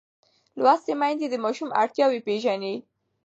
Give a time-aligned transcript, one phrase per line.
[0.63, 2.75] لوستې میندې د ماشوم اړتیاوې پېژني.